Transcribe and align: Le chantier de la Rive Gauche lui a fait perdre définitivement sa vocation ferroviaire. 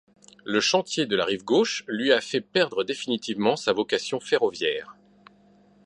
Le 0.45 0.59
chantier 0.61 1.05
de 1.05 1.15
la 1.15 1.25
Rive 1.25 1.43
Gauche 1.43 1.83
lui 1.87 2.11
a 2.11 2.21
fait 2.21 2.41
perdre 2.41 2.83
définitivement 2.83 3.55
sa 3.55 3.71
vocation 3.71 4.19
ferroviaire. 4.19 4.95